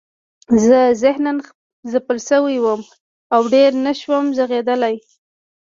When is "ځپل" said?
1.91-2.17